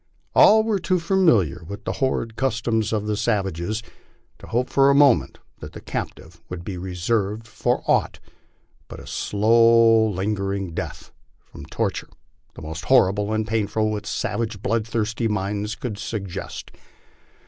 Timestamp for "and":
13.31-13.45